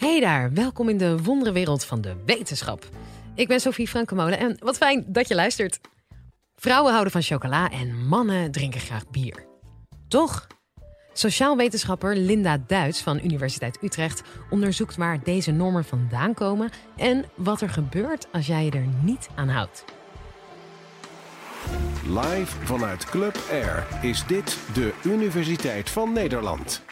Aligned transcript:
Hey 0.00 0.20
daar, 0.20 0.52
welkom 0.52 0.88
in 0.88 0.98
de 0.98 1.22
wonderenwereld 1.22 1.84
van 1.84 2.00
de 2.00 2.14
wetenschap. 2.26 2.88
Ik 3.34 3.48
ben 3.48 3.60
Sophie 3.60 3.88
Frankemolen 3.88 4.38
en 4.38 4.56
wat 4.58 4.76
fijn 4.76 5.04
dat 5.06 5.28
je 5.28 5.34
luistert. 5.34 5.80
Vrouwen 6.56 6.90
houden 6.90 7.12
van 7.12 7.22
chocola 7.22 7.70
en 7.70 8.06
mannen 8.06 8.50
drinken 8.50 8.80
graag 8.80 9.10
bier. 9.10 9.46
Toch? 10.08 10.46
Sociaal 11.12 11.56
wetenschapper 11.56 12.16
Linda 12.16 12.58
Duits 12.66 13.00
van 13.00 13.20
Universiteit 13.24 13.78
Utrecht 13.82 14.22
onderzoekt 14.50 14.96
waar 14.96 15.22
deze 15.22 15.50
normen 15.50 15.84
vandaan 15.84 16.34
komen 16.34 16.70
en 16.96 17.24
wat 17.34 17.60
er 17.60 17.70
gebeurt 17.70 18.26
als 18.32 18.46
jij 18.46 18.64
je 18.64 18.70
er 18.70 18.88
niet 19.02 19.28
aan 19.34 19.48
houdt. 19.48 19.84
Live 22.06 22.56
vanuit 22.64 23.04
Club 23.04 23.38
Air 23.50 23.86
is 24.02 24.26
dit 24.26 24.58
de 24.74 24.94
Universiteit 25.04 25.90
van 25.90 26.12
Nederland. 26.12 26.82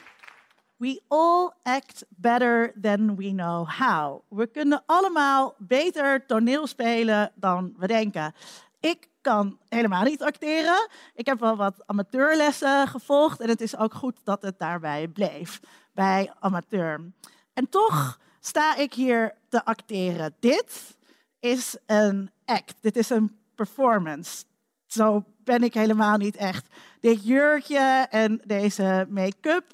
We 0.79 1.00
all 1.08 1.52
act 1.62 2.04
better 2.08 2.72
than 2.80 3.16
we 3.16 3.30
know 3.30 3.66
how. 3.66 4.23
We 4.28 4.46
kunnen 4.46 4.82
allemaal 4.87 5.54
beter 5.59 6.27
toneel 6.27 6.66
spelen 6.66 7.32
dan 7.34 7.74
we 7.78 7.87
denken. 7.87 8.34
Ik 8.80 9.09
kan 9.20 9.59
helemaal 9.68 10.04
niet 10.04 10.23
acteren. 10.23 10.88
Ik 11.14 11.27
heb 11.27 11.41
wel 11.41 11.56
wat 11.56 11.82
amateurlessen 11.87 12.88
gevolgd 12.88 13.41
en 13.41 13.48
het 13.48 13.60
is 13.60 13.77
ook 13.77 13.95
goed 13.95 14.20
dat 14.24 14.42
het 14.42 14.59
daarbij 14.59 15.09
bleef 15.09 15.60
bij 15.92 16.32
amateur. 16.38 17.12
En 17.52 17.68
toch 17.68 18.20
sta 18.40 18.76
ik 18.76 18.95
hier 18.95 19.34
te 19.48 19.65
acteren. 19.65 20.34
Dit 20.40 20.96
is 21.40 21.76
een 21.87 22.30
act. 22.45 22.74
Dit 22.80 22.96
is 22.96 23.10
een 23.10 23.38
performance. 23.54 24.45
Zo 24.87 25.24
ben 25.45 25.62
ik 25.62 25.74
helemaal 25.74 26.16
niet 26.16 26.37
echt. 26.37 26.66
Dit 27.01 27.26
jurkje 27.26 28.06
en 28.10 28.40
deze 28.45 29.06
make-up, 29.09 29.65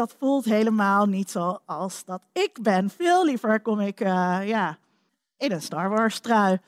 dat 0.00 0.16
voelt 0.18 0.44
helemaal 0.44 1.06
niet 1.06 1.30
zoals 1.30 2.04
dat 2.04 2.22
ik 2.32 2.58
ben. 2.62 2.90
Veel 2.90 3.24
liever 3.24 3.60
kom 3.60 3.80
ik 3.80 4.00
uh, 4.00 4.40
ja, 4.44 4.78
in 5.36 5.52
een 5.52 5.62
Star 5.62 5.88
Wars 5.88 6.18
trui. 6.18 6.58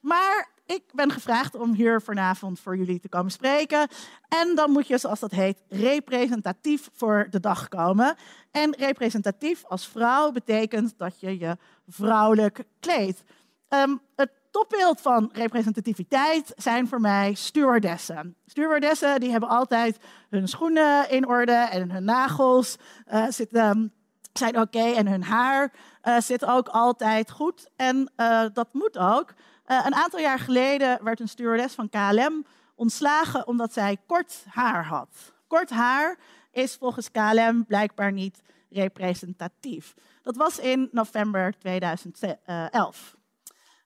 Maar 0.00 0.48
ik 0.66 0.82
ben 0.92 1.10
gevraagd 1.10 1.54
om 1.54 1.74
hier 1.74 2.00
vanavond 2.00 2.60
voor 2.60 2.76
jullie 2.76 3.00
te 3.00 3.08
komen 3.08 3.30
spreken. 3.30 3.88
En 4.28 4.54
dan 4.54 4.70
moet 4.70 4.86
je, 4.86 4.98
zoals 4.98 5.20
dat 5.20 5.30
heet, 5.30 5.62
representatief 5.68 6.90
voor 6.92 7.26
de 7.30 7.40
dag 7.40 7.68
komen. 7.68 8.16
En 8.50 8.74
representatief 8.76 9.64
als 9.64 9.86
vrouw 9.86 10.32
betekent 10.32 10.94
dat 10.96 11.20
je 11.20 11.38
je 11.38 11.56
vrouwelijk 11.88 12.64
kleedt. 12.80 13.22
Um, 13.68 14.00
het 14.16 14.30
topbeeld 14.50 15.00
van 15.00 15.30
representativiteit 15.32 16.52
zijn 16.56 16.88
voor 16.88 17.00
mij 17.00 17.34
stewardessen. 17.34 18.36
Stewardessen 18.46 19.20
die 19.20 19.30
hebben 19.30 19.48
altijd 19.48 19.98
hun 20.30 20.48
schoenen 20.48 21.10
in 21.10 21.26
orde 21.26 21.52
en 21.52 21.90
hun 21.90 22.04
nagels 22.04 22.76
uh, 23.12 23.26
zitten, 23.28 23.92
zijn 24.32 24.60
oké 24.60 24.92
en 24.92 25.06
hun 25.06 25.22
haar 25.22 25.72
uh, 26.04 26.20
zit 26.20 26.44
ook 26.44 26.68
altijd 26.68 27.30
goed. 27.30 27.70
En 27.76 28.12
uh, 28.16 28.44
dat 28.52 28.68
moet 28.72 28.98
ook. 28.98 29.34
een 29.64 29.94
aantal 29.94 30.20
jaar 30.20 30.38
geleden 30.38 31.04
werd 31.04 31.20
een 31.20 31.28
stewardess 31.28 31.74
van 31.74 31.88
KLM 31.88 32.44
ontslagen 32.74 33.46
omdat 33.46 33.72
zij 33.72 33.96
kort 34.06 34.44
haar 34.48 34.84
had. 34.84 35.32
Kort 35.46 35.70
haar 35.70 36.18
is 36.52 36.74
volgens 36.74 37.10
KLM 37.10 37.64
blijkbaar 37.66 38.12
niet 38.12 38.42
representatief. 38.70 39.94
Dat 40.22 40.36
was 40.36 40.58
in 40.58 40.88
november 40.92 41.58
2011. 41.58 43.18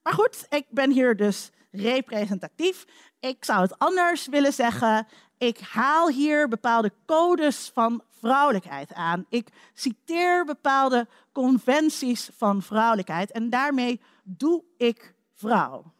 Maar 0.04 0.12
goed, 0.12 0.46
ik 0.48 0.66
ben 0.70 0.90
hier 0.90 1.16
dus 1.16 1.50
representatief. 1.70 2.84
Ik 3.20 3.44
zou 3.44 3.60
het 3.60 3.78
anders 3.78 4.26
willen 4.26 4.52
zeggen. 4.52 5.06
Ik 5.38 5.60
haal 5.60 6.08
hier 6.08 6.48
bepaalde 6.48 6.92
codes 7.06 7.70
van 7.74 8.02
vrouwelijkheid 8.08 8.92
aan. 8.94 9.26
Ik 9.28 9.48
citeer 9.74 10.44
bepaalde 10.44 11.08
conventies 11.32 12.30
van 12.36 12.62
vrouwelijkheid 12.62 13.30
en 13.30 13.50
daarmee 13.50 14.00
doe 14.22 14.64
ik 14.76 15.14
vrouw. 15.34 15.92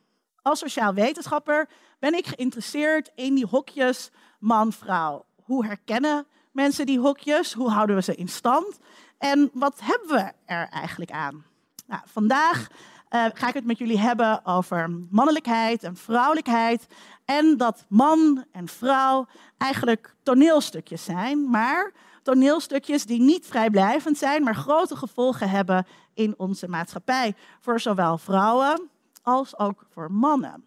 Als 0.42 0.58
sociaal 0.58 0.94
wetenschapper 0.94 1.68
ben 1.98 2.14
ik 2.14 2.26
geïnteresseerd 2.26 3.10
in 3.14 3.34
die 3.34 3.46
hokjes 3.46 4.10
man-vrouw. 4.38 5.24
Hoe 5.42 5.66
herkennen 5.66 6.26
mensen 6.52 6.86
die 6.86 6.98
hokjes? 6.98 7.52
Hoe 7.52 7.70
houden 7.70 7.96
we 7.96 8.02
ze 8.02 8.14
in 8.14 8.28
stand? 8.28 8.78
En 9.18 9.50
wat 9.52 9.80
hebben 9.80 10.08
we 10.08 10.32
er 10.44 10.68
eigenlijk 10.68 11.10
aan? 11.10 11.44
Nou, 11.86 12.02
vandaag 12.06 12.68
uh, 13.14 13.24
ga 13.34 13.48
ik 13.48 13.54
het 13.54 13.64
met 13.64 13.78
jullie 13.78 13.98
hebben 13.98 14.44
over 14.44 14.90
mannelijkheid 15.10 15.82
en 15.82 15.96
vrouwelijkheid. 15.96 16.86
En 17.24 17.56
dat 17.56 17.84
man 17.88 18.44
en 18.52 18.68
vrouw 18.68 19.26
eigenlijk 19.58 20.14
toneelstukjes 20.22 21.04
zijn, 21.04 21.50
maar 21.50 21.92
toneelstukjes 22.22 23.04
die 23.04 23.20
niet 23.20 23.46
vrijblijvend 23.46 24.18
zijn, 24.18 24.42
maar 24.42 24.54
grote 24.54 24.96
gevolgen 24.96 25.50
hebben 25.50 25.86
in 26.14 26.34
onze 26.36 26.68
maatschappij. 26.68 27.34
Voor 27.60 27.80
zowel 27.80 28.18
vrouwen 28.18 28.90
als 29.22 29.58
ook 29.58 29.86
voor 29.90 30.12
mannen. 30.12 30.64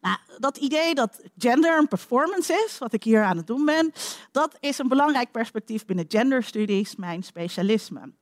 Nou, 0.00 0.16
dat 0.38 0.56
idee 0.56 0.94
dat 0.94 1.22
gender 1.38 1.78
een 1.78 1.88
performance 1.88 2.64
is, 2.66 2.78
wat 2.78 2.92
ik 2.92 3.04
hier 3.04 3.22
aan 3.22 3.36
het 3.36 3.46
doen 3.46 3.64
ben, 3.64 3.92
dat 4.32 4.56
is 4.60 4.78
een 4.78 4.88
belangrijk 4.88 5.30
perspectief 5.30 5.84
binnen 5.84 6.04
genderstudies, 6.08 6.96
mijn 6.96 7.22
specialisme. 7.22 8.12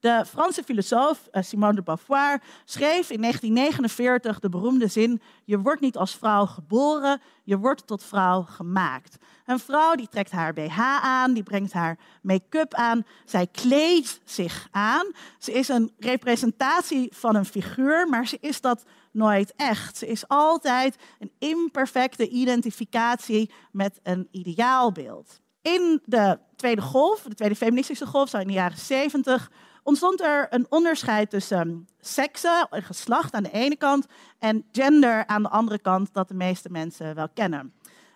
De 0.00 0.24
Franse 0.26 0.62
filosoof 0.62 1.28
eh, 1.30 1.42
Simone 1.42 1.74
de 1.74 1.82
Beauvoir 1.82 2.42
schreef 2.64 3.10
in 3.10 3.20
1949 3.20 4.40
de 4.40 4.48
beroemde 4.48 4.86
zin: 4.86 5.20
Je 5.44 5.58
wordt 5.58 5.80
niet 5.80 5.96
als 5.96 6.16
vrouw 6.16 6.46
geboren, 6.46 7.20
je 7.44 7.58
wordt 7.58 7.86
tot 7.86 8.04
vrouw 8.04 8.42
gemaakt. 8.42 9.16
Een 9.44 9.58
vrouw 9.58 9.94
die 9.94 10.08
trekt 10.08 10.30
haar 10.30 10.52
BH 10.52 10.78
aan, 11.02 11.32
die 11.32 11.42
brengt 11.42 11.72
haar 11.72 11.98
make-up 12.22 12.74
aan, 12.74 13.04
zij 13.24 13.46
kleedt 13.46 14.20
zich 14.24 14.68
aan. 14.70 15.12
Ze 15.38 15.52
is 15.52 15.68
een 15.68 15.92
representatie 15.98 17.08
van 17.14 17.36
een 17.36 17.44
figuur, 17.44 18.08
maar 18.08 18.26
ze 18.26 18.38
is 18.40 18.60
dat 18.60 18.84
nooit 19.12 19.52
echt. 19.56 19.96
Ze 19.96 20.06
is 20.06 20.28
altijd 20.28 20.96
een 21.18 21.32
imperfecte 21.38 22.28
identificatie 22.28 23.50
met 23.72 24.00
een 24.02 24.28
ideaalbeeld. 24.30 25.40
In 25.62 26.02
de 26.04 26.38
tweede 26.56 26.82
golf, 26.82 27.22
de 27.22 27.34
tweede 27.34 27.56
feministische 27.56 28.06
golf, 28.06 28.28
zo 28.28 28.38
in 28.38 28.46
de 28.46 28.52
jaren 28.52 28.78
70, 28.78 29.50
ontstond 29.88 30.20
er 30.20 30.46
een 30.50 30.66
onderscheid 30.68 31.30
tussen 31.30 31.88
seksen 32.00 32.68
en 32.70 32.82
geslacht 32.82 33.34
aan 33.34 33.42
de 33.42 33.50
ene 33.50 33.76
kant 33.76 34.06
en 34.38 34.64
gender 34.72 35.26
aan 35.26 35.42
de 35.42 35.48
andere 35.48 35.78
kant, 35.78 36.08
dat 36.12 36.28
de 36.28 36.34
meeste 36.34 36.70
mensen 36.70 37.14
wel 37.14 37.28
kennen. 37.28 37.72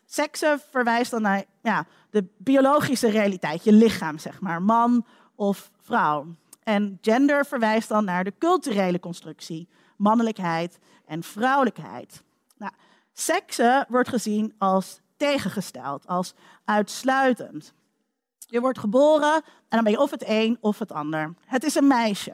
Seksen 0.06 0.60
verwijst 0.70 1.10
dan 1.10 1.22
naar 1.22 1.44
ja, 1.62 1.86
de 2.10 2.26
biologische 2.38 3.10
realiteit, 3.10 3.64
je 3.64 3.72
lichaam, 3.72 4.18
zeg 4.18 4.40
maar, 4.40 4.62
man 4.62 5.06
of 5.34 5.70
vrouw. 5.80 6.26
En 6.62 6.98
gender 7.00 7.46
verwijst 7.46 7.88
dan 7.88 8.04
naar 8.04 8.24
de 8.24 8.34
culturele 8.38 9.00
constructie, 9.00 9.68
mannelijkheid 9.96 10.78
en 11.06 11.22
vrouwelijkheid. 11.22 12.22
Nou, 12.56 12.72
seksen 13.12 13.86
wordt 13.88 14.08
gezien 14.08 14.54
als 14.58 15.00
tegengesteld, 15.16 16.06
als 16.06 16.34
uitsluitend. 16.64 17.74
Je 18.52 18.60
wordt 18.60 18.78
geboren 18.78 19.34
en 19.34 19.42
dan 19.68 19.82
ben 19.82 19.92
je 19.92 20.00
of 20.00 20.10
het 20.10 20.24
een 20.26 20.58
of 20.60 20.78
het 20.78 20.92
ander. 20.92 21.34
Het 21.46 21.64
is 21.64 21.74
een 21.74 21.86
meisje. 21.86 22.32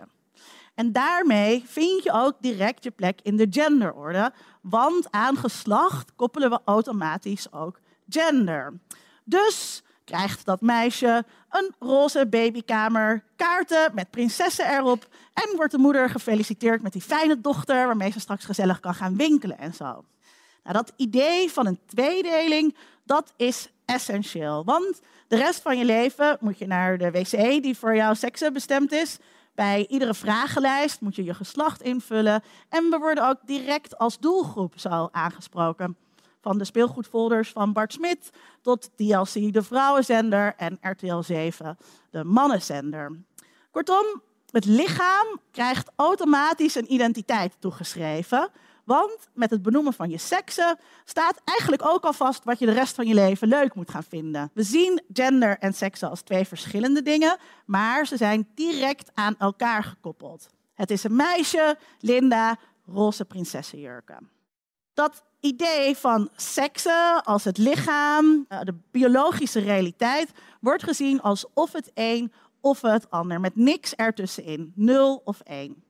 En 0.75 0.93
daarmee 0.93 1.62
vind 1.67 2.03
je 2.03 2.12
ook 2.12 2.34
direct 2.41 2.84
je 2.84 2.91
plek 2.91 3.21
in 3.23 3.37
de 3.37 3.47
genderorde, 3.51 4.33
want 4.62 5.11
aan 5.11 5.37
geslacht 5.37 6.12
koppelen 6.17 6.51
we 6.51 6.61
automatisch 6.65 7.53
ook 7.53 7.81
gender. 8.09 8.81
Dus 9.25 9.83
krijgt 10.05 10.45
dat 10.45 10.61
meisje 10.61 11.25
een 11.51 11.75
roze 11.78 12.27
babykamer, 12.27 13.25
kaarten 13.37 13.95
met 13.95 14.11
prinsessen 14.11 14.71
erop 14.71 15.09
en 15.34 15.57
wordt 15.57 15.73
de 15.73 15.78
moeder 15.78 16.11
gefeliciteerd 16.11 16.83
met 16.83 16.93
die 16.93 17.03
fijne 17.03 17.41
dochter 17.41 17.87
waarmee 17.87 18.12
ze 18.12 18.21
straks 18.21 18.45
gezellig 18.45 18.81
kan 18.81 18.95
gaan 18.95 19.17
winkelen 19.17 19.59
en 19.59 19.75
zo. 19.75 20.05
Nou, 20.62 20.77
dat 20.77 20.93
idee 20.97 21.51
van 21.51 21.67
een 21.67 21.81
tweedeling, 21.87 22.77
dat 23.09 23.33
is 23.37 23.71
essentieel. 23.85 24.65
Want 24.65 25.01
de 25.29 25.37
rest 25.37 25.63
van 25.63 25.79
je 25.79 25.85
leven 25.85 26.37
moet 26.41 26.59
je 26.59 26.67
naar 26.67 26.99
de 26.99 27.11
wc 27.11 27.63
die 27.63 27.79
voor 27.79 27.97
jouw 27.97 28.15
seksen 28.15 28.53
bestemd 28.53 28.93
is. 28.93 29.19
Bij 29.55 29.87
iedere 29.89 30.15
vragenlijst 30.15 31.01
moet 31.01 31.16
je 31.16 31.25
je 31.25 31.34
geslacht 31.34 31.83
invullen. 31.83 32.43
En 32.69 32.91
we 32.91 32.99
worden 32.99 33.28
ook 33.28 33.39
direct 33.45 33.99
als 33.99 34.19
doelgroep 34.19 34.72
zo 34.77 35.09
aangesproken. 35.13 35.97
Van 36.41 36.59
de 36.59 36.65
speelgoedfolders 36.65 37.51
van 37.51 37.72
Bart 37.72 37.93
Smit 37.93 38.31
tot 38.63 38.91
DLC, 38.97 39.53
de 39.53 39.63
vrouwenzender, 39.63 40.54
en 40.57 40.78
RTL 40.81 41.21
7, 41.21 41.77
de 42.11 42.25
mannenzender. 42.25 43.13
Kortom, 43.71 44.22
het 44.51 44.65
lichaam 44.65 45.27
krijgt 45.51 45.91
automatisch 45.97 46.75
een 46.75 46.93
identiteit 46.93 47.57
toegeschreven. 47.59 48.51
Want 48.89 49.29
met 49.35 49.51
het 49.51 49.63
benoemen 49.63 49.93
van 49.93 50.11
je 50.11 50.19
seksen 50.19 50.79
staat 51.05 51.41
eigenlijk 51.45 51.85
ook 51.87 52.05
al 52.05 52.13
vast 52.13 52.45
wat 52.45 52.59
je 52.59 52.67
de 52.67 52.73
rest 52.73 52.95
van 52.95 53.07
je 53.07 53.15
leven 53.15 53.49
leuk 53.49 53.75
moet 53.75 53.91
gaan 53.91 54.05
vinden. 54.05 54.51
We 54.55 54.63
zien 54.63 55.03
gender 55.13 55.59
en 55.59 55.75
seksen 55.75 56.11
als 56.11 56.23
twee 56.23 56.45
verschillende 56.45 57.03
dingen, 57.03 57.37
maar 57.67 58.07
ze 58.07 58.17
zijn 58.17 58.49
direct 58.55 59.11
aan 59.15 59.35
elkaar 59.39 59.85
gekoppeld. 59.85 60.49
Het 60.75 60.91
is 60.91 61.05
een 61.05 61.17
meisje, 61.17 61.79
Linda, 62.01 62.59
roze 62.87 63.25
prinsessenjurken. 63.25 64.31
Dat 64.95 65.23
idee 65.41 65.97
van 65.97 66.29
seksen 66.37 67.25
als 67.25 67.45
het 67.45 67.59
lichaam, 67.59 68.45
eh, 68.49 68.61
de 68.61 68.75
biologische 68.91 69.61
realiteit, 69.61 70.33
wordt 70.61 70.83
gezien 70.83 71.21
alsof 71.21 71.73
het 71.73 71.91
een 71.95 72.33
of 72.61 72.81
het 72.81 73.11
ander, 73.11 73.41
met 73.41 73.57
niks 73.57 73.95
ertussenin, 73.95 74.73
0 74.75 75.21
of 75.25 75.41
1. 75.45 75.83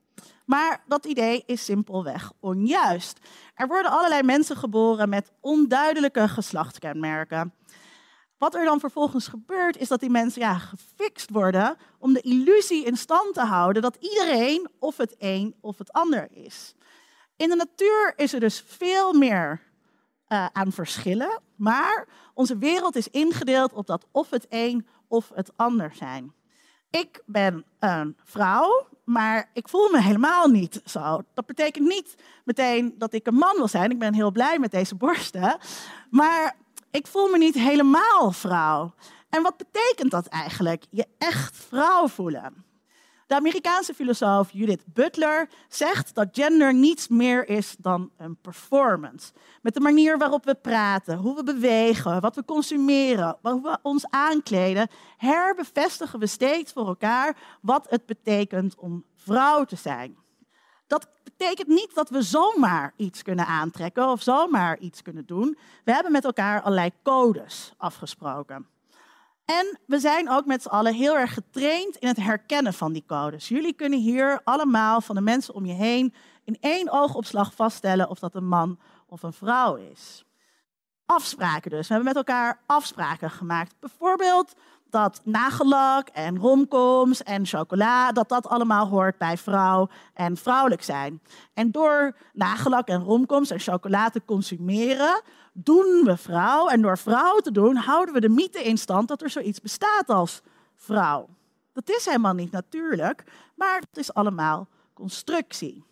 Maar 0.48 0.82
dat 0.86 1.04
idee 1.04 1.42
is 1.46 1.64
simpelweg 1.64 2.32
onjuist. 2.40 3.18
Er 3.54 3.66
worden 3.66 3.90
allerlei 3.90 4.22
mensen 4.22 4.56
geboren 4.56 5.08
met 5.08 5.32
onduidelijke 5.40 6.28
geslachtskenmerken. 6.28 7.54
Wat 8.38 8.54
er 8.54 8.64
dan 8.64 8.80
vervolgens 8.80 9.28
gebeurt, 9.28 9.76
is 9.76 9.88
dat 9.88 10.00
die 10.00 10.10
mensen 10.10 10.40
ja, 10.40 10.58
gefixt 10.58 11.30
worden 11.30 11.76
om 11.98 12.12
de 12.12 12.20
illusie 12.20 12.84
in 12.84 12.96
stand 12.96 13.34
te 13.34 13.40
houden 13.40 13.82
dat 13.82 13.96
iedereen 14.00 14.68
of 14.78 14.96
het 14.96 15.14
een 15.18 15.54
of 15.60 15.78
het 15.78 15.92
ander 15.92 16.28
is. 16.30 16.74
In 17.36 17.48
de 17.48 17.56
natuur 17.56 18.12
is 18.16 18.32
er 18.32 18.40
dus 18.40 18.64
veel 18.66 19.12
meer 19.12 19.62
uh, 20.28 20.46
aan 20.52 20.72
verschillen, 20.72 21.40
maar 21.56 22.08
onze 22.34 22.58
wereld 22.58 22.96
is 22.96 23.08
ingedeeld 23.08 23.72
op 23.72 23.86
dat 23.86 24.06
of 24.10 24.30
het 24.30 24.46
een 24.48 24.86
of 25.08 25.30
het 25.34 25.50
ander 25.56 25.92
zijn. 25.94 26.34
Ik 26.90 27.22
ben 27.26 27.64
een 27.78 28.16
vrouw, 28.24 28.86
maar 29.08 29.50
ik 29.52 29.68
voel 29.68 29.90
me 29.90 30.02
helemaal 30.02 30.48
niet 30.48 30.80
zo. 30.84 31.22
Dat 31.34 31.46
betekent 31.46 31.86
niet 31.86 32.14
meteen 32.44 32.94
dat 32.98 33.12
ik 33.12 33.26
een 33.26 33.34
man 33.34 33.56
wil 33.56 33.68
zijn. 33.68 33.90
Ik 33.90 33.98
ben 33.98 34.14
heel 34.14 34.30
blij 34.30 34.58
met 34.58 34.70
deze 34.70 34.94
borsten. 34.94 35.58
Maar 36.10 36.56
ik 36.90 37.06
voel 37.06 37.28
me 37.28 37.38
niet 37.38 37.54
helemaal 37.54 38.32
vrouw. 38.32 38.94
En 39.30 39.42
wat 39.42 39.56
betekent 39.56 40.10
dat 40.10 40.26
eigenlijk? 40.26 40.84
Je 40.90 41.06
echt 41.18 41.56
vrouw 41.56 42.08
voelen. 42.08 42.64
De 43.28 43.34
Amerikaanse 43.34 43.94
filosoof 43.94 44.50
Judith 44.52 44.82
Butler 44.86 45.48
zegt 45.68 46.14
dat 46.14 46.28
gender 46.32 46.74
niets 46.74 47.08
meer 47.08 47.48
is 47.48 47.76
dan 47.78 48.10
een 48.16 48.36
performance. 48.36 49.32
Met 49.62 49.74
de 49.74 49.80
manier 49.80 50.18
waarop 50.18 50.44
we 50.44 50.54
praten, 50.54 51.16
hoe 51.16 51.34
we 51.34 51.42
bewegen, 51.42 52.20
wat 52.20 52.34
we 52.34 52.44
consumeren, 52.44 53.36
hoe 53.42 53.62
we 53.62 53.78
ons 53.82 54.06
aankleden, 54.10 54.88
herbevestigen 55.16 56.18
we 56.18 56.26
steeds 56.26 56.72
voor 56.72 56.86
elkaar 56.86 57.36
wat 57.60 57.86
het 57.90 58.06
betekent 58.06 58.74
om 58.76 59.04
vrouw 59.14 59.64
te 59.64 59.76
zijn. 59.76 60.16
Dat 60.86 61.08
betekent 61.24 61.68
niet 61.68 61.94
dat 61.94 62.10
we 62.10 62.22
zomaar 62.22 62.92
iets 62.96 63.22
kunnen 63.22 63.46
aantrekken 63.46 64.08
of 64.08 64.22
zomaar 64.22 64.78
iets 64.78 65.02
kunnen 65.02 65.26
doen. 65.26 65.58
We 65.84 65.92
hebben 65.92 66.12
met 66.12 66.24
elkaar 66.24 66.62
allerlei 66.62 66.90
codes 67.02 67.72
afgesproken. 67.76 68.66
En 69.50 69.78
we 69.86 69.98
zijn 69.98 70.30
ook 70.30 70.46
met 70.46 70.62
z'n 70.62 70.68
allen 70.68 70.94
heel 70.94 71.16
erg 71.16 71.34
getraind 71.34 71.96
in 71.96 72.08
het 72.08 72.16
herkennen 72.16 72.72
van 72.74 72.92
die 72.92 73.04
codes. 73.06 73.48
Jullie 73.48 73.72
kunnen 73.72 73.98
hier 73.98 74.40
allemaal 74.44 75.00
van 75.00 75.14
de 75.14 75.20
mensen 75.20 75.54
om 75.54 75.66
je 75.66 75.72
heen 75.72 76.14
in 76.44 76.56
één 76.60 76.90
oogopslag 76.90 77.54
vaststellen 77.54 78.08
of 78.08 78.18
dat 78.18 78.34
een 78.34 78.48
man 78.48 78.78
of 79.06 79.22
een 79.22 79.32
vrouw 79.32 79.74
is. 79.74 80.24
Afspraken 81.06 81.70
dus. 81.70 81.88
We 81.88 81.94
hebben 81.94 82.14
met 82.14 82.26
elkaar 82.26 82.60
afspraken 82.66 83.30
gemaakt. 83.30 83.74
Bijvoorbeeld 83.80 84.54
dat 84.90 85.20
nagellak 85.24 86.08
en 86.08 86.38
romcoms 86.38 87.22
en 87.22 87.46
chocola, 87.46 88.12
dat 88.12 88.28
dat 88.28 88.46
allemaal 88.46 88.86
hoort 88.86 89.18
bij 89.18 89.36
vrouw 89.36 89.88
en 90.14 90.36
vrouwelijk 90.36 90.82
zijn. 90.82 91.22
En 91.54 91.70
door 91.70 92.16
nagellak 92.32 92.88
en 92.88 93.02
romcoms 93.02 93.50
en 93.50 93.60
chocola 93.60 94.10
te 94.10 94.22
consumeren, 94.24 95.22
doen 95.64 96.02
we 96.04 96.16
vrouw. 96.16 96.68
En 96.68 96.82
door 96.82 96.98
vrouw 96.98 97.38
te 97.38 97.52
doen, 97.52 97.76
houden 97.76 98.14
we 98.14 98.20
de 98.20 98.28
mythe 98.28 98.62
in 98.62 98.78
stand 98.78 99.08
dat 99.08 99.22
er 99.22 99.30
zoiets 99.30 99.60
bestaat 99.60 100.08
als 100.08 100.42
vrouw. 100.76 101.28
Dat 101.72 101.88
is 101.88 102.04
helemaal 102.04 102.34
niet 102.34 102.50
natuurlijk, 102.50 103.24
maar 103.54 103.78
het 103.78 103.98
is 103.98 104.14
allemaal 104.14 104.68
constructie. 104.94 105.84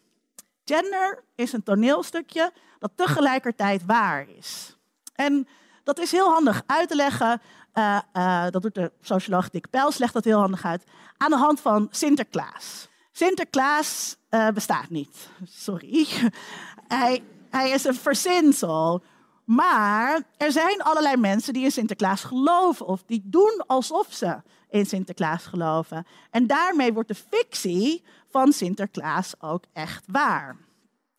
Gender 0.65 1.25
is 1.35 1.53
een 1.53 1.63
toneelstukje 1.63 2.53
dat 2.79 2.91
tegelijkertijd 2.95 3.85
waar 3.85 4.27
is. 4.29 4.77
En 5.15 5.49
dat 5.85 5.99
is 5.99 6.13
heel 6.13 6.31
handig 6.31 6.63
uit 6.67 6.89
te 6.89 6.97
leggen. 6.97 7.41
Uh, 7.75 7.99
uh, 8.13 8.47
dat 8.51 8.63
doet 8.63 8.75
de 8.75 8.93
socioloog 9.01 9.51
Dick 9.51 9.71
Pels, 9.71 9.99
legt 9.99 10.13
dat 10.13 10.25
heel 10.25 10.39
handig 10.39 10.65
uit. 10.65 10.85
Aan 11.17 11.31
de 11.31 11.37
hand 11.37 11.61
van 11.61 11.89
Sinterklaas. 11.91 12.89
Sinterklaas 13.13 14.17
uh, 14.31 14.49
bestaat 14.49 14.89
niet. 14.89 15.29
Sorry. 15.45 16.07
hij, 16.89 17.23
hij 17.51 17.71
is 17.71 17.85
een 17.85 17.95
verzinsel. 17.95 19.03
Maar 19.47 20.23
er 20.37 20.53
zijn 20.53 20.83
allerlei 20.83 21.17
mensen 21.17 21.53
die 21.53 21.65
in 21.65 21.71
Sinterklaas 21.71 22.25
geloven 22.25 22.87
of 22.87 23.03
die 23.03 23.23
doen 23.25 23.65
alsof 23.67 24.07
ze 24.11 24.43
in 24.71 24.87
Sinterklaas 24.87 25.47
geloven. 25.47 26.07
En 26.31 26.47
daarmee 26.47 26.93
wordt 26.93 27.09
de 27.09 27.15
fictie 27.15 28.05
van 28.29 28.53
Sinterklaas 28.53 29.35
ook 29.41 29.65
echt 29.73 30.05
waar. 30.07 30.57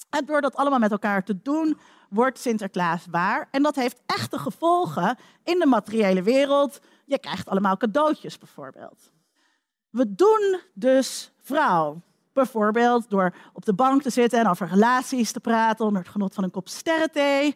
En 0.09 0.25
door 0.25 0.41
dat 0.41 0.55
allemaal 0.55 0.79
met 0.79 0.91
elkaar 0.91 1.23
te 1.23 1.41
doen, 1.41 1.77
wordt 2.09 2.39
Sinterklaas 2.39 3.05
waar. 3.11 3.47
En 3.51 3.63
dat 3.63 3.75
heeft 3.75 4.01
echte 4.05 4.37
gevolgen 4.37 5.17
in 5.43 5.59
de 5.59 5.65
materiële 5.65 6.21
wereld. 6.21 6.79
Je 7.05 7.19
krijgt 7.19 7.49
allemaal 7.49 7.77
cadeautjes 7.77 8.37
bijvoorbeeld. 8.37 9.11
We 9.89 10.15
doen 10.15 10.59
dus 10.73 11.31
vrouw. 11.41 12.01
Bijvoorbeeld 12.37 13.09
door 13.09 13.33
op 13.53 13.65
de 13.65 13.73
bank 13.73 14.01
te 14.01 14.09
zitten 14.09 14.39
en 14.39 14.47
over 14.47 14.67
relaties 14.67 15.31
te 15.31 15.39
praten 15.39 15.85
onder 15.85 16.01
het 16.01 16.11
genot 16.11 16.33
van 16.33 16.43
een 16.43 16.51
kop 16.51 16.69
sterrenthee. 16.69 17.53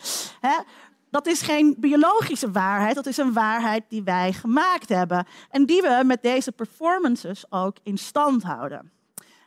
Dat 1.10 1.28
is 1.28 1.42
geen 1.42 1.76
biologische 1.80 2.52
waarheid, 2.52 2.96
dat 2.96 3.06
is 3.06 3.18
een 3.18 3.34
waarheid 3.34 3.84
die 3.88 4.04
wij 4.04 4.34
gemaakt 4.34 4.90
hebben. 4.90 5.26
En 5.50 5.66
die 5.66 5.82
we 5.82 6.02
met 6.06 6.22
deze 6.22 6.52
performances 6.52 7.46
ook 7.50 7.78
in 7.84 7.98
stand 7.98 8.44
houden. 8.44 8.92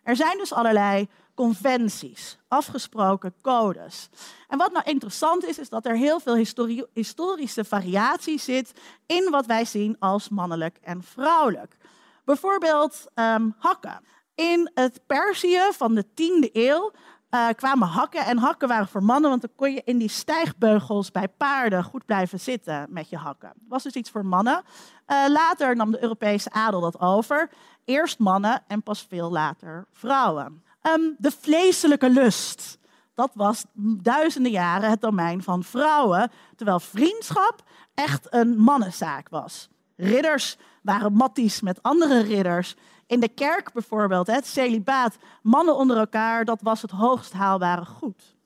Er 0.03 0.17
zijn 0.17 0.39
dus 0.39 0.53
allerlei 0.53 1.09
conventies, 1.35 2.39
afgesproken 2.49 3.35
codes. 3.43 4.09
En 4.49 4.59
wat 4.59 4.73
nou 4.73 4.85
interessant 4.85 5.45
is, 5.45 5.59
is 5.59 5.69
dat 5.69 5.87
er 5.87 5.97
heel 5.97 6.21
veel 6.21 6.45
historische 6.93 7.65
variatie 7.65 8.39
zit 8.39 8.73
in 9.07 9.31
wat 9.31 9.47
wij 9.47 9.65
zien 9.65 9.97
als 9.99 10.29
mannelijk 10.29 10.79
en 10.83 11.03
vrouwelijk. 11.03 11.77
Bijvoorbeeld 12.25 13.05
um, 13.15 13.55
hakken. 13.59 14.01
In 14.35 14.71
het 14.75 15.01
Perzië 15.07 15.61
van 15.71 15.95
de 15.95 16.05
10e 16.05 16.53
eeuw 16.53 16.93
uh, 17.35 17.49
kwamen 17.57 17.89
hakken. 17.89 18.25
En 18.25 18.39
hakken 18.39 18.69
waren 18.69 18.89
voor 18.89 19.03
mannen, 19.03 19.31
want 19.31 19.43
dan 19.43 19.51
kon 19.57 19.73
je 19.73 19.83
in 19.85 19.99
die 19.99 20.09
stijgbeugels 20.09 21.11
bij 21.11 21.29
paarden 21.29 21.85
goed 21.85 22.07
blijven 22.07 22.41
zitten 22.41 22.87
met 22.91 23.09
je 23.09 23.17
hakken. 23.17 23.53
Dat 23.55 23.69
was 23.69 23.83
dus 23.83 23.95
iets 23.95 24.11
voor 24.11 24.27
mannen. 24.27 24.63
Uh, 25.07 25.25
later 25.29 25.77
nam 25.77 25.91
de 25.91 26.03
Europese 26.03 26.51
adel 26.51 26.81
dat 26.81 27.01
over. 27.01 27.51
Eerst 27.85 28.19
mannen 28.19 28.63
en 28.67 28.83
pas 28.83 29.07
veel 29.09 29.31
later 29.31 29.87
vrouwen. 29.93 30.63
Um, 30.83 31.15
de 31.19 31.31
vleeselijke 31.41 32.11
lust. 32.11 32.79
Dat 33.15 33.31
was 33.35 33.65
duizenden 34.03 34.53
jaren 34.53 34.91
het 34.91 35.01
domein 35.01 35.43
van 35.43 35.63
vrouwen, 35.63 36.31
terwijl 36.57 36.81
vriendschap 36.81 37.63
echt 37.95 38.27
een 38.31 38.59
mannenzaak 38.59 39.29
was. 39.29 39.69
Ridders 39.97 40.57
waren 40.83 41.13
matties 41.13 41.61
met 41.61 41.83
andere 41.83 42.21
ridders. 42.21 42.77
In 43.07 43.21
de 43.21 43.29
kerk 43.29 43.73
bijvoorbeeld, 43.73 44.27
het 44.27 44.47
celibaat, 44.47 45.17
mannen 45.43 45.77
onder 45.77 45.97
elkaar, 45.97 46.45
dat 46.45 46.63
was 46.63 46.83
het 46.83 46.91
hoogst 46.91 47.33
haalbare 47.33 47.85
goed. 47.85 48.37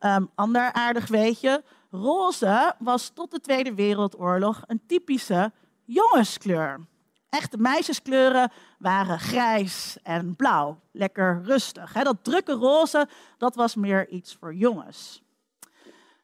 Um, 0.00 0.30
ander 0.34 0.72
aardig 0.72 1.08
weetje, 1.08 1.64
roze 1.90 2.74
was 2.78 3.08
tot 3.08 3.30
de 3.30 3.40
Tweede 3.40 3.74
Wereldoorlog 3.74 4.62
een 4.66 4.80
typische 4.86 5.52
jongenskleur. 5.84 6.86
Echte 7.28 7.56
meisjeskleuren 7.56 8.52
waren 8.78 9.18
grijs 9.18 9.98
en 10.02 10.36
blauw, 10.36 10.80
lekker 10.92 11.40
rustig. 11.44 11.92
Dat 11.92 12.24
drukke 12.24 12.52
roze, 12.52 13.08
dat 13.38 13.54
was 13.54 13.74
meer 13.74 14.08
iets 14.08 14.36
voor 14.40 14.54
jongens. 14.54 15.22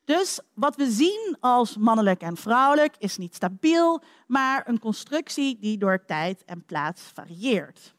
Dus 0.04 0.40
wat 0.54 0.76
we 0.76 0.90
zien 0.90 1.36
als 1.40 1.76
mannelijk 1.76 2.20
en 2.20 2.36
vrouwelijk 2.36 2.94
is 2.98 3.16
niet 3.16 3.34
stabiel, 3.34 4.02
maar 4.26 4.68
een 4.68 4.78
constructie 4.78 5.58
die 5.58 5.78
door 5.78 6.04
tijd 6.04 6.44
en 6.44 6.64
plaats 6.64 7.02
varieert. 7.14 7.94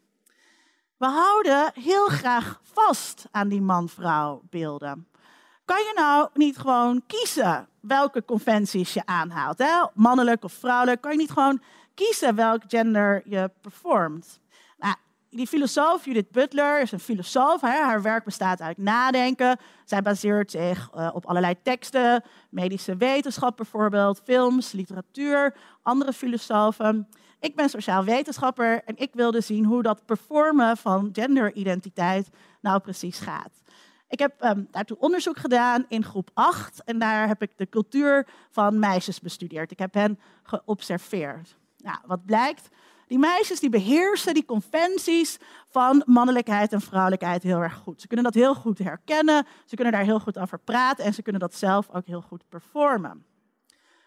We 0.98 1.06
houden 1.06 1.72
heel 1.74 2.08
graag 2.08 2.60
vast 2.64 3.26
aan 3.32 3.48
die 3.48 3.62
man-vrouw 3.62 4.42
beelden. 4.50 5.08
Kan 5.66 5.78
je 5.78 5.92
nou 5.96 6.30
niet 6.34 6.58
gewoon 6.58 7.04
kiezen 7.08 7.68
welke 7.80 8.26
conventies 8.26 8.94
je 8.94 9.06
aanhaalt? 9.06 9.58
Hè? 9.58 9.86
Mannelijk 9.94 10.44
of 10.44 10.54
vrouwelijk? 10.54 11.02
Kan 11.02 11.12
je 11.12 11.18
niet 11.18 11.32
gewoon 11.32 11.62
kiezen 11.94 12.36
welk 12.36 12.62
gender 12.68 13.22
je 13.26 13.52
performt? 13.62 14.40
Die 15.36 15.48
filosoof 15.48 16.06
Judith 16.06 16.32
Butler 16.32 16.82
is 16.82 16.92
een 16.92 17.00
filosoof. 17.00 17.62
Hè? 17.62 17.84
Haar 17.84 18.02
werk 18.02 18.24
bestaat 18.24 18.62
uit 18.62 18.78
nadenken. 18.78 19.58
Zij 19.86 20.02
baseert 20.02 20.52
zich 20.52 20.90
uh, 20.96 21.10
op 21.14 21.26
allerlei 21.26 21.56
teksten, 21.64 22.24
medische 22.50 22.96
wetenschap 22.98 23.58
bijvoorbeeld, 23.58 24.22
films, 24.24 24.72
literatuur, 24.72 25.56
andere 25.82 26.14
filosofen. 26.14 27.08
Ik 27.40 27.56
ben 27.56 27.70
sociaal 27.70 28.04
wetenschapper 28.04 28.84
en 28.84 28.98
ik 28.98 29.10
wilde 29.14 29.42
zien 29.42 29.66
hoe 29.66 29.82
dat 29.84 30.06
performen 30.06 30.78
van 30.78 31.10
genderidentiteit 31.14 32.30
nou 32.62 32.80
precies 32.80 33.20
gaat. 33.20 33.52
Ik 34.08 34.20
heb 34.20 34.44
um, 34.44 34.68
daartoe 34.72 34.98
onderzoek 35.00 35.38
gedaan 35.38 35.86
in 35.88 36.04
groep 36.04 36.30
8 36.34 36.84
en 36.84 37.00
daar 37.00 37.28
heb 37.28 37.42
ik 37.42 37.52
de 37.58 37.70
cultuur 37.70 38.28
van 38.52 38.80
meisjes 38.80 39.20
bestudeerd. 39.20 39.72
Ik 39.72 39.80
heb 39.80 39.94
hen 39.94 40.20
geobserveerd. 40.44 41.56
Nou, 41.78 41.98
wat 42.06 42.26
blijkt? 42.26 42.70
Die 43.08 43.20
meisjes 43.20 43.60
die 43.60 43.70
beheersen 43.70 44.34
die 44.34 44.46
conventies 44.46 45.38
van 45.70 46.04
mannelijkheid 46.06 46.74
en 46.74 46.82
vrouwelijkheid 46.82 47.44
heel 47.44 47.62
erg 47.62 47.74
goed. 47.74 48.02
Ze 48.02 48.08
kunnen 48.08 48.26
dat 48.26 48.34
heel 48.34 48.56
goed 48.56 48.78
herkennen, 48.78 49.46
ze 49.66 49.76
kunnen 49.76 49.94
daar 49.94 50.04
heel 50.04 50.20
goed 50.20 50.40
over 50.40 50.60
praten 50.60 51.06
en 51.06 51.14
ze 51.14 51.22
kunnen 51.22 51.42
dat 51.42 51.56
zelf 51.56 51.90
ook 51.90 52.06
heel 52.06 52.22
goed 52.22 52.44
performen. 52.50 53.26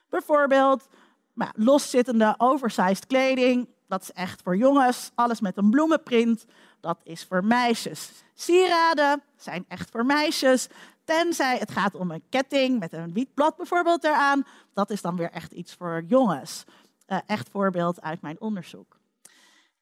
Bijvoorbeeld 0.09 0.89
nou, 1.35 1.51
loszittende, 1.55 2.35
oversized 2.39 3.07
kleding 3.07 3.69
dat 3.89 4.03
is 4.03 4.13
echt 4.13 4.43
voor 4.43 4.57
jongens. 4.57 5.11
Alles 5.15 5.41
met 5.41 5.57
een 5.57 5.71
bloemenprint, 5.71 6.45
dat 6.81 7.01
is 7.03 7.25
voor 7.25 7.45
meisjes. 7.45 8.11
Sieraden 8.35 9.23
zijn 9.37 9.65
echt 9.69 9.91
voor 9.91 10.07
meisjes. 10.07 10.69
Tenzij 11.05 11.57
het 11.59 11.71
gaat 11.71 11.95
om 11.95 12.11
een 12.11 12.23
ketting 12.29 12.79
met 12.79 12.93
een 12.93 13.13
wietblad 13.13 13.57
bijvoorbeeld 13.57 14.05
eraan. 14.05 14.45
Dat 14.75 14.91
is 14.91 15.03
dan 15.03 15.17
weer 15.17 15.31
echt 15.31 15.53
iets 15.53 15.75
voor 15.75 16.03
jongens. 16.07 16.65
Uh, 17.09 17.19
echt 17.27 17.49
voorbeeld 17.49 18.03
uit 18.03 18.21
mijn 18.21 18.41
onderzoek. 18.41 18.99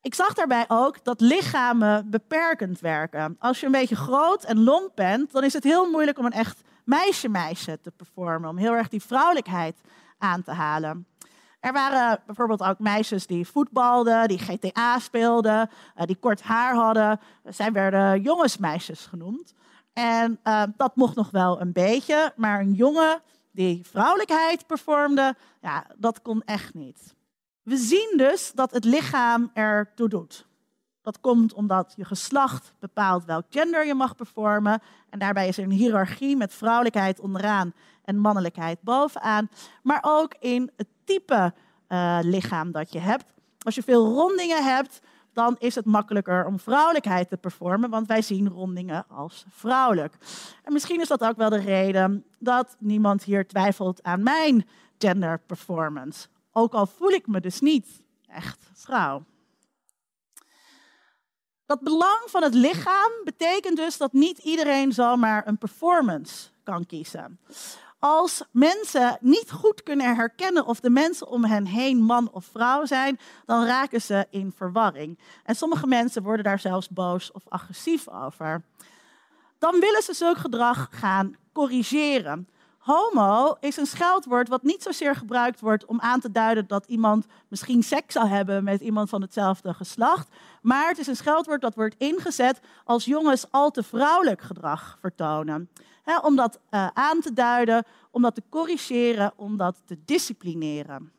Ik 0.01 0.15
zag 0.15 0.35
daarbij 0.35 0.65
ook 0.69 1.05
dat 1.05 1.21
lichamen 1.21 2.11
beperkend 2.11 2.81
werken. 2.81 3.37
Als 3.39 3.61
je 3.61 3.67
een 3.67 3.73
beetje 3.73 3.97
groot 3.97 4.45
en 4.45 4.65
lomp 4.65 4.93
bent, 4.95 5.33
dan 5.33 5.45
is 5.45 5.53
het 5.53 5.65
heel 5.65 5.91
moeilijk 5.91 6.19
om 6.19 6.25
een 6.25 6.33
echt 6.33 6.61
meisje-meisje 6.85 7.81
te 7.81 7.91
performen. 7.91 8.51
Om 8.51 8.57
heel 8.57 8.73
erg 8.73 8.89
die 8.89 9.03
vrouwelijkheid 9.03 9.81
aan 10.19 10.43
te 10.43 10.51
halen. 10.51 11.07
Er 11.61 11.73
waren 11.73 12.21
bijvoorbeeld 12.27 12.63
ook 12.63 12.79
meisjes 12.79 13.27
die 13.27 13.47
voetbalden, 13.47 14.29
die 14.29 14.39
GTA 14.39 14.99
speelden, 14.99 15.71
uh, 15.97 16.07
die 16.07 16.17
kort 16.17 16.43
haar 16.43 16.75
hadden. 16.75 17.21
Zij 17.45 17.73
werden 17.73 18.21
jongensmeisjes 18.23 19.07
genoemd. 19.07 19.55
En 19.93 20.41
uh, 20.45 20.63
dat 20.77 20.97
mocht 20.97 21.17
nog 21.17 21.31
wel 21.31 21.61
een 21.61 21.73
beetje, 21.73 22.33
maar 22.37 22.61
een 22.61 22.73
jongen 22.73 23.23
die 23.57 23.87
vrouwelijkheid 23.87 24.67
performde, 24.67 25.35
ja, 25.61 25.87
dat 25.97 26.23
kon 26.23 26.43
echt 26.45 26.75
niet. 26.75 27.15
We 27.63 27.77
zien 27.77 28.15
dus 28.17 28.53
dat 28.55 28.71
het 28.71 28.85
lichaam 28.85 29.51
ertoe 29.55 30.09
doet. 30.09 30.47
Dat 31.03 31.21
komt 31.21 31.53
omdat 31.53 31.93
je 31.97 32.05
geslacht 32.05 32.75
bepaalt 32.79 33.25
welk 33.25 33.45
gender 33.51 33.87
je 33.87 33.95
mag 33.95 34.17
performen. 34.17 34.83
En 35.11 35.19
daarbij 35.19 35.49
is 35.49 35.59
er 35.59 35.65
een 35.65 35.71
hiërarchie 35.71 36.37
met 36.37 36.55
vrouwelijkheid 36.55 37.21
onderaan 37.21 37.73
en 38.05 38.19
mannelijkheid 38.19 38.83
bovenaan. 38.83 39.49
Maar 39.83 39.99
ook 40.03 40.35
in 40.41 40.71
het 40.77 40.89
type 41.05 41.55
uh, 41.89 42.19
lichaam 42.23 42.73
dat 42.73 42.93
je 42.93 42.99
hebt. 42.99 43.25
Als 43.59 43.75
je 43.75 43.83
veel 43.83 44.15
rondingen 44.15 44.65
hebt, 44.65 45.01
dan 45.37 45.57
is 45.59 45.75
het 45.75 45.85
makkelijker 45.85 46.47
om 46.47 46.59
vrouwelijkheid 46.59 47.29
te 47.29 47.37
performen, 47.37 47.91
want 47.91 48.07
wij 48.07 48.23
zien 48.23 48.49
rondingen 48.49 49.09
als 49.09 49.45
vrouwelijk. 49.49 50.15
En 50.65 50.73
misschien 50.73 51.01
is 51.01 51.09
dat 51.09 51.23
ook 51.23 51.37
wel 51.37 51.51
de 51.51 51.61
reden 51.61 52.25
dat 52.39 52.77
niemand 52.79 53.25
hier 53.25 53.47
twijfelt 53.47 54.03
aan 54.03 54.23
mijn 54.23 54.69
gender 54.99 55.41
performance. 55.47 56.29
Ook 56.53 56.73
al 56.73 56.87
voel 56.87 57.11
ik 57.11 57.27
me 57.27 57.41
dus 57.41 57.61
niet 57.61 58.03
echt 58.27 58.71
vrouw. 58.73 59.25
Dat 61.67 61.81
belang 61.81 62.23
van 62.27 62.43
het 62.43 62.55
lichaam 62.55 63.11
betekent 63.25 63.77
dus 63.77 63.97
dat 63.97 64.13
niet 64.13 64.39
iedereen 64.39 64.93
zomaar 64.93 65.47
een 65.47 65.59
performance 65.59 66.49
kan 66.63 66.87
kiezen. 66.87 67.39
Als 67.99 68.43
mensen 68.51 69.19
niet 69.21 69.51
goed 69.51 69.83
kunnen 69.83 70.15
herkennen 70.15 70.67
of 70.67 70.81
de 70.81 70.91
mensen 70.91 71.29
om 71.29 71.45
hen 71.45 71.67
heen 71.67 72.03
man 72.03 72.31
of 72.33 72.45
vrouw 72.45 72.85
zijn, 72.85 73.19
dan 73.45 73.65
raken 73.65 74.03
ze 74.03 74.27
in 74.31 74.53
verwarring. 74.57 75.19
En 75.45 75.55
sommige 75.55 75.87
mensen 75.87 76.23
worden 76.23 76.45
daar 76.45 76.59
zelfs 76.59 76.89
boos 76.89 77.33
of 77.33 77.43
agressief 77.49 78.09
over. 78.09 78.63
Dan 79.59 79.81
willen 79.81 80.03
ze 80.03 80.15
zulk 80.15 80.37
gedrag 80.37 80.89
gaan 80.91 81.37
corrigeren. 81.53 82.49
Homo 82.87 83.57
is 83.61 83.77
een 83.77 83.87
scheldwoord 83.87 84.49
wat 84.49 84.63
niet 84.63 84.83
zozeer 84.83 85.17
gebruikt 85.17 85.61
wordt 85.61 85.85
om 85.85 86.01
aan 86.01 86.21
te 86.21 86.31
duiden 86.31 86.67
dat 86.67 86.87
iemand 86.87 87.27
misschien 87.49 87.83
seks 87.83 88.15
zal 88.15 88.29
hebben 88.29 88.65
met 88.65 88.81
iemand 88.81 89.09
van 89.09 89.23
hetzelfde 89.23 89.75
geslacht. 89.75 90.29
Maar 90.63 90.89
het 90.89 90.99
is 90.99 91.07
een 91.07 91.17
scheldwoord 91.17 91.61
dat 91.61 91.75
wordt 91.75 91.95
ingezet 91.99 92.61
als 92.85 93.05
jongens 93.05 93.51
al 93.51 93.71
te 93.71 93.83
vrouwelijk 93.83 94.43
gedrag 94.43 94.99
vertonen. 95.01 95.71
Om 96.23 96.37
dat 96.37 96.61
uh, 96.71 96.87
aan 96.93 97.21
te 97.21 97.33
duiden, 97.33 97.85
om 98.11 98.23
dat 98.23 98.35
te 98.35 98.43
corrigeren, 98.49 99.33
om 99.37 99.57
dat 99.57 99.83
te 99.85 99.99
disciplineren. 100.05 101.13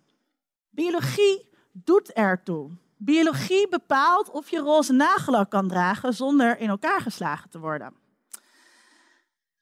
Biologie 0.70 1.50
doet 1.72 2.13
ertoe. 2.13 2.70
Biologie 2.98 3.70
bepaalt 3.70 4.29
of 4.29 4.50
je 4.50 4.60
roze 4.60 4.94
nagellak 4.94 5.50
kan 5.50 5.67
dragen 5.67 6.13
zonder 6.13 6.60
in 6.60 6.70
elkaar 6.70 7.01
geslagen 7.01 7.50
te 7.50 7.60
worden. 7.60 7.94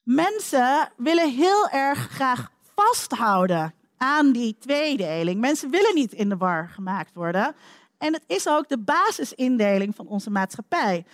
Mensen 0.03 0.91
willen 0.97 1.31
heel 1.31 1.69
erg 1.69 1.99
graag 1.99 2.51
vasthouden 2.75 3.73
aan 3.97 4.31
die 4.31 4.57
tweedeling. 4.59 5.39
Mensen 5.39 5.69
willen 5.69 5.95
niet 5.95 6.13
in 6.13 6.29
de 6.29 6.37
war 6.37 6.69
gemaakt 6.69 7.13
worden. 7.13 7.55
En 7.97 8.13
het 8.13 8.23
is 8.27 8.47
ook 8.47 8.69
de 8.69 8.77
basisindeling 8.77 9.95
van 9.95 10.07
onze 10.07 10.29
maatschappij. 10.29 11.05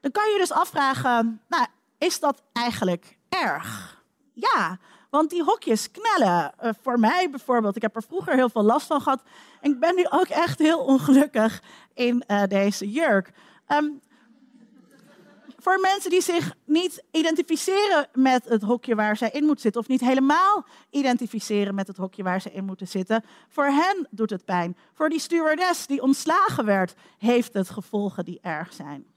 Dan 0.00 0.10
kan 0.10 0.30
je 0.30 0.38
dus 0.38 0.52
afvragen, 0.52 1.40
nou, 1.48 1.66
is 1.98 2.20
dat 2.20 2.42
eigenlijk 2.52 3.18
erg? 3.30 3.98
Ja, 4.32 4.78
want 5.10 5.30
die 5.30 5.42
hokjes 5.42 5.90
knellen. 5.90 6.52
Uh, 6.62 6.70
voor 6.82 6.98
mij 6.98 7.30
bijvoorbeeld, 7.30 7.76
ik 7.76 7.82
heb 7.82 7.96
er 7.96 8.02
vroeger 8.02 8.34
heel 8.34 8.48
veel 8.48 8.62
last 8.62 8.86
van 8.86 9.00
gehad. 9.00 9.22
En 9.60 9.70
ik 9.70 9.80
ben 9.80 9.94
nu 9.94 10.06
ook 10.10 10.28
echt 10.28 10.58
heel 10.58 10.78
ongelukkig 10.78 11.62
in 11.94 12.24
uh, 12.26 12.42
deze 12.48 12.90
jurk. 12.90 13.32
Um, 13.68 14.00
voor 15.62 15.80
mensen 15.80 16.10
die 16.10 16.22
zich 16.22 16.54
niet 16.64 17.04
identificeren 17.10 18.08
met 18.12 18.44
het 18.44 18.62
hokje 18.62 18.94
waar 18.94 19.16
zij 19.16 19.30
in 19.30 19.44
moet 19.44 19.60
zitten, 19.60 19.80
of 19.80 19.88
niet 19.88 20.00
helemaal 20.00 20.64
identificeren 20.90 21.74
met 21.74 21.86
het 21.86 21.96
hokje 21.96 22.22
waar 22.22 22.40
ze 22.40 22.52
in 22.52 22.64
moeten 22.64 22.88
zitten, 22.88 23.24
voor 23.48 23.64
hen 23.64 24.06
doet 24.10 24.30
het 24.30 24.44
pijn. 24.44 24.76
Voor 24.92 25.08
die 25.08 25.20
stewardess 25.20 25.86
die 25.86 26.02
ontslagen 26.02 26.64
werd, 26.64 26.94
heeft 27.18 27.52
het 27.52 27.70
gevolgen 27.70 28.24
die 28.24 28.38
erg 28.42 28.72
zijn. 28.72 29.09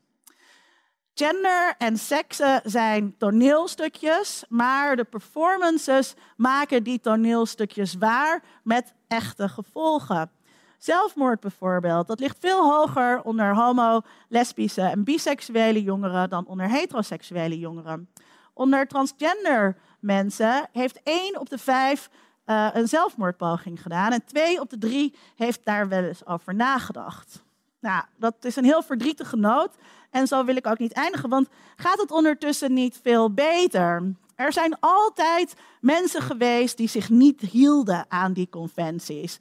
Gender 1.15 1.75
en 1.77 1.97
seksen 1.97 2.61
zijn 2.63 3.17
toneelstukjes, 3.17 4.43
maar 4.49 4.95
de 4.95 5.03
performances 5.03 6.13
maken 6.37 6.83
die 6.83 6.99
toneelstukjes 6.99 7.95
waar 7.95 8.43
met 8.63 8.93
echte 9.07 9.49
gevolgen. 9.49 10.31
Zelfmoord 10.77 11.39
bijvoorbeeld, 11.39 12.07
dat 12.07 12.19
ligt 12.19 12.37
veel 12.39 12.71
hoger 12.71 13.21
onder 13.21 13.55
homo, 13.55 14.01
lesbische 14.29 14.81
en 14.81 15.03
biseksuele 15.03 15.83
jongeren 15.83 16.29
dan 16.29 16.47
onder 16.47 16.69
heteroseksuele 16.69 17.59
jongeren. 17.59 18.09
Onder 18.53 18.87
transgender 18.87 19.77
mensen 19.99 20.69
heeft 20.71 20.99
één 21.03 21.39
op 21.39 21.49
de 21.49 21.57
vijf 21.57 22.09
uh, 22.45 22.69
een 22.73 22.87
zelfmoordpoging 22.87 23.81
gedaan 23.81 24.11
en 24.11 24.25
twee 24.25 24.59
op 24.59 24.69
de 24.69 24.77
drie 24.77 25.15
heeft 25.35 25.65
daar 25.65 25.87
wel 25.87 26.03
eens 26.03 26.25
over 26.25 26.55
nagedacht. 26.55 27.43
Nou, 27.83 28.03
dat 28.17 28.35
is 28.41 28.55
een 28.55 28.63
heel 28.63 28.83
verdrietige 28.83 29.35
noot 29.35 29.75
en 30.09 30.27
zo 30.27 30.45
wil 30.45 30.55
ik 30.55 30.67
ook 30.67 30.79
niet 30.79 30.93
eindigen, 30.93 31.29
want 31.29 31.47
gaat 31.75 31.99
het 31.99 32.11
ondertussen 32.11 32.73
niet 32.73 32.99
veel 33.03 33.33
beter? 33.33 34.13
Er 34.35 34.53
zijn 34.53 34.79
altijd 34.79 35.53
mensen 35.81 36.21
geweest 36.21 36.77
die 36.77 36.87
zich 36.87 37.09
niet 37.09 37.41
hielden 37.41 38.05
aan 38.07 38.33
die 38.33 38.49
conventies. 38.49 39.39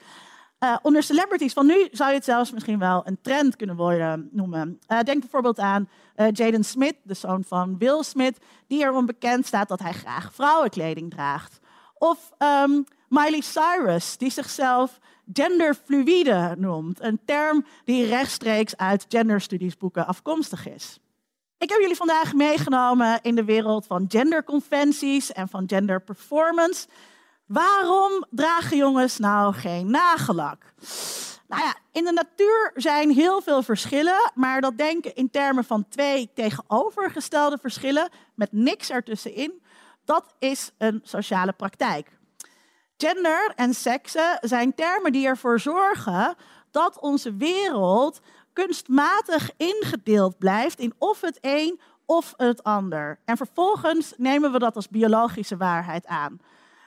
Uh, 0.60 0.76
onder 0.82 1.02
celebrities 1.02 1.52
van 1.52 1.66
nu 1.66 1.88
zou 1.90 2.10
je 2.10 2.16
het 2.16 2.24
zelfs 2.24 2.52
misschien 2.52 2.78
wel 2.78 3.02
een 3.04 3.18
trend 3.22 3.56
kunnen 3.56 3.76
worden 3.76 4.28
noemen. 4.32 4.78
Uh, 4.88 5.00
denk 5.00 5.20
bijvoorbeeld 5.20 5.58
aan 5.58 5.88
uh, 6.16 6.26
Jaden 6.32 6.64
Smith, 6.64 6.96
de 7.02 7.14
zoon 7.14 7.44
van 7.44 7.78
Will 7.78 8.02
Smith, 8.02 8.38
die 8.66 8.82
erom 8.82 9.06
bekend 9.06 9.46
staat 9.46 9.68
dat 9.68 9.80
hij 9.80 9.92
graag 9.92 10.34
vrouwenkleding 10.34 11.10
draagt. 11.10 11.60
Of 12.02 12.32
um, 12.38 12.84
Miley 13.08 13.40
Cyrus, 13.40 14.16
die 14.16 14.30
zichzelf 14.30 14.98
genderfluïde 15.32 16.54
noemt, 16.58 17.02
een 17.02 17.20
term 17.24 17.66
die 17.84 18.06
rechtstreeks 18.06 18.76
uit 18.76 19.04
genderstudiesboeken 19.08 20.06
afkomstig 20.06 20.68
is. 20.68 20.98
Ik 21.58 21.68
heb 21.68 21.80
jullie 21.80 21.96
vandaag 21.96 22.32
meegenomen 22.32 23.18
in 23.22 23.34
de 23.34 23.44
wereld 23.44 23.86
van 23.86 24.04
genderconventies 24.08 25.32
en 25.32 25.48
van 25.48 25.64
genderperformance. 25.66 26.86
Waarom 27.46 28.24
dragen 28.30 28.76
jongens 28.76 29.18
nou 29.18 29.54
geen 29.54 29.90
nagellak? 29.90 30.72
Nou 31.48 31.62
ja, 31.62 31.74
in 31.92 32.04
de 32.04 32.12
natuur 32.12 32.72
zijn 32.74 33.10
heel 33.10 33.40
veel 33.40 33.62
verschillen, 33.62 34.32
maar 34.34 34.60
dat 34.60 34.78
denken 34.78 35.14
in 35.14 35.30
termen 35.30 35.64
van 35.64 35.88
twee 35.88 36.30
tegenovergestelde 36.34 37.58
verschillen 37.60 38.08
met 38.34 38.52
niks 38.52 38.90
ertussenin, 38.90 39.61
dat 40.04 40.34
is 40.38 40.72
een 40.78 41.00
sociale 41.02 41.52
praktijk. 41.52 42.10
Gender 42.96 43.52
en 43.56 43.74
seksen 43.74 44.38
zijn 44.40 44.74
termen 44.74 45.12
die 45.12 45.26
ervoor 45.26 45.60
zorgen 45.60 46.34
dat 46.70 47.00
onze 47.00 47.36
wereld 47.36 48.20
kunstmatig 48.52 49.50
ingedeeld 49.56 50.38
blijft 50.38 50.78
in 50.78 50.94
of 50.98 51.20
het 51.20 51.38
een 51.40 51.80
of 52.06 52.34
het 52.36 52.62
ander. 52.62 53.18
En 53.24 53.36
vervolgens 53.36 54.14
nemen 54.16 54.52
we 54.52 54.58
dat 54.58 54.76
als 54.76 54.88
biologische 54.88 55.56
waarheid 55.56 56.06
aan. 56.06 56.40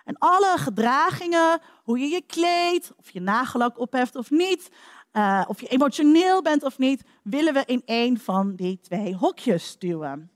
En 0.06 0.18
alle 0.18 0.54
gedragingen, 0.58 1.62
hoe 1.84 2.00
je 2.00 2.08
je 2.08 2.22
kleedt, 2.22 2.94
of 2.98 3.10
je 3.10 3.22
nagellak 3.22 3.80
opheft 3.80 4.16
of 4.16 4.30
niet, 4.30 4.70
uh, 5.14 5.44
of 5.48 5.62
je 5.62 5.68
emotioneel 5.68 6.42
bent 6.42 6.64
of 6.64 6.78
niet, 6.78 7.04
willen 7.24 7.54
we 7.54 7.64
in 7.66 7.82
één 7.86 8.18
van 8.20 8.56
die 8.56 8.80
twee 8.82 9.16
hokjes 9.16 9.78
duwen. 9.80 10.32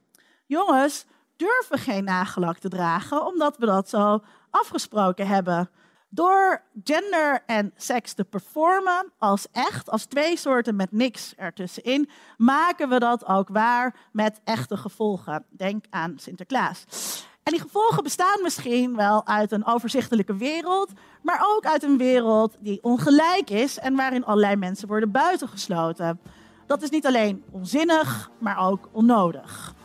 Jongens 0.46 1.06
durven 1.40 1.78
geen 1.78 2.04
nagellak 2.04 2.58
te 2.58 2.70
dragen, 2.70 3.26
omdat 3.26 3.58
we 3.58 3.66
dat 3.66 3.90
zo 3.90 4.24
afgesproken 4.50 5.28
hebben. 5.28 5.70
Door 6.10 6.62
gender 6.84 7.44
en 7.46 7.74
seks 7.76 8.14
te 8.14 8.24
performen 8.24 9.12
als 9.18 9.48
echt, 9.52 9.90
als 9.90 10.06
twee 10.06 10.38
soorten 10.38 10.76
met 10.76 10.92
niks 10.92 11.34
ertussenin, 11.36 12.10
maken 12.38 12.90
we 12.90 13.00
dat 13.00 13.26
ook 13.26 13.50
waar 13.50 13.96
met 14.12 14.42
echte 14.44 14.78
gevolgen. 14.78 15.46
Denk 15.50 15.86
aan 15.90 16.14
Sinterklaas. 16.16 16.86
En 17.44 17.52
die 17.52 17.62
gevolgen 17.62 18.04
bestaan 18.04 18.42
misschien 18.42 18.96
wel 18.96 19.28
uit 19.28 19.52
een 19.52 19.66
overzichtelijke 19.66 20.36
wereld, 20.36 20.92
maar 21.22 21.46
ook 21.48 21.66
uit 21.66 21.84
een 21.84 21.98
wereld 21.98 22.58
die 22.60 22.84
ongelijk 22.84 23.50
is 23.50 23.80
en 23.80 23.96
waarin 23.96 24.26
allerlei 24.26 24.56
mensen 24.56 24.88
worden 24.88 25.12
buitengesloten. 25.12 26.20
Dat 26.68 26.82
is 26.82 26.90
niet 26.90 27.06
alleen 27.06 27.44
onzinnig, 27.52 28.30
maar 28.40 28.58
ook 28.60 28.90
onnodig. 28.92 29.78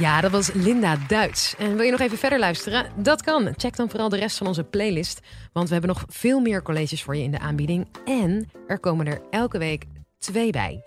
Ja, 0.00 0.20
dat 0.20 0.30
was 0.30 0.52
Linda 0.52 0.96
Duits. 1.08 1.54
En 1.58 1.76
wil 1.76 1.84
je 1.84 1.90
nog 1.90 2.00
even 2.00 2.18
verder 2.18 2.38
luisteren? 2.38 2.86
Dat 2.96 3.22
kan. 3.22 3.54
Check 3.56 3.76
dan 3.76 3.90
vooral 3.90 4.08
de 4.08 4.16
rest 4.16 4.36
van 4.36 4.46
onze 4.46 4.64
playlist. 4.64 5.20
Want 5.52 5.66
we 5.66 5.72
hebben 5.72 5.94
nog 5.94 6.04
veel 6.08 6.40
meer 6.40 6.62
colleges 6.62 7.02
voor 7.02 7.16
je 7.16 7.22
in 7.22 7.30
de 7.30 7.38
aanbieding. 7.38 7.86
En 8.04 8.50
er 8.66 8.78
komen 8.78 9.06
er 9.06 9.20
elke 9.30 9.58
week 9.58 9.84
twee 10.18 10.50
bij. 10.50 10.82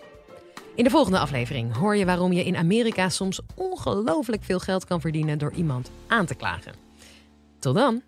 In 0.74 0.84
de 0.84 0.90
volgende 0.90 1.18
aflevering 1.18 1.74
hoor 1.76 1.96
je 1.96 2.04
waarom 2.04 2.32
je 2.32 2.44
in 2.44 2.56
Amerika 2.56 3.08
soms 3.08 3.40
ongelooflijk 3.54 4.44
veel 4.44 4.58
geld 4.58 4.84
kan 4.84 5.00
verdienen 5.00 5.38
door 5.38 5.52
iemand 5.52 5.90
aan 6.06 6.26
te 6.26 6.34
klagen. 6.34 6.72
Tot 7.58 7.74
dan! 7.74 8.02